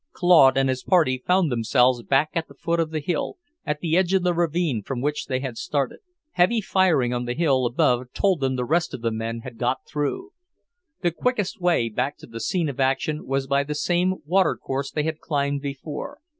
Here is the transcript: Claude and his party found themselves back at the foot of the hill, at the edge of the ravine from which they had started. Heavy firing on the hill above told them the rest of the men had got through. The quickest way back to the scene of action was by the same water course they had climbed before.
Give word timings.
Claude 0.13 0.57
and 0.57 0.67
his 0.67 0.81
party 0.81 1.19
found 1.27 1.51
themselves 1.51 2.01
back 2.01 2.31
at 2.33 2.47
the 2.47 2.55
foot 2.55 2.79
of 2.79 2.89
the 2.89 2.99
hill, 3.01 3.37
at 3.67 3.81
the 3.81 3.95
edge 3.95 4.15
of 4.15 4.23
the 4.23 4.33
ravine 4.33 4.81
from 4.81 4.99
which 4.99 5.27
they 5.27 5.41
had 5.41 5.57
started. 5.57 5.99
Heavy 6.31 6.59
firing 6.59 7.13
on 7.13 7.25
the 7.25 7.35
hill 7.35 7.67
above 7.67 8.11
told 8.11 8.39
them 8.39 8.55
the 8.55 8.65
rest 8.65 8.95
of 8.95 9.01
the 9.03 9.11
men 9.11 9.41
had 9.41 9.59
got 9.59 9.85
through. 9.87 10.31
The 11.03 11.11
quickest 11.11 11.61
way 11.61 11.87
back 11.87 12.17
to 12.17 12.25
the 12.25 12.39
scene 12.39 12.67
of 12.67 12.79
action 12.79 13.27
was 13.27 13.45
by 13.45 13.61
the 13.63 13.75
same 13.75 14.15
water 14.25 14.55
course 14.57 14.89
they 14.89 15.03
had 15.03 15.19
climbed 15.19 15.61
before. 15.61 16.17